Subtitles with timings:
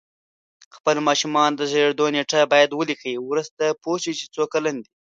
[0.75, 4.89] خپل ماشومانو د زیږېدو نېټه باید ولیکئ وروسته پوه شی چې څو کلن دی